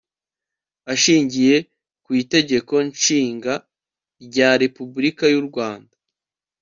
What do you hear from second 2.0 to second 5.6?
ku itegeko nshinga rya repubulika y'u